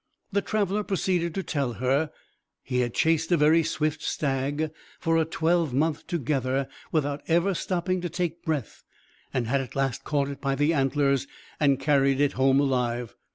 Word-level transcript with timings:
The 0.31 0.41
traveller 0.41 0.83
proceeded 0.83 1.35
to 1.35 1.43
tell 1.43 1.73
how 1.73 2.09
he 2.63 2.79
had 2.79 2.95
chased 2.95 3.31
a 3.31 3.37
very 3.37 3.61
swift 3.61 4.01
stag 4.01 4.71
for 4.99 5.15
a 5.15 5.25
twelvemonth 5.25 6.07
together, 6.07 6.67
without 6.91 7.21
ever 7.27 7.53
stopping 7.53 8.01
to 8.01 8.09
take 8.09 8.43
breath, 8.43 8.83
and 9.31 9.45
had 9.45 9.61
at 9.61 9.75
last 9.75 10.03
caught 10.03 10.29
it 10.29 10.41
by 10.41 10.55
the 10.55 10.73
antlers, 10.73 11.27
and 11.59 11.79
carried 11.79 12.19
it 12.19 12.31
home 12.31 12.59
alive. 12.59 13.15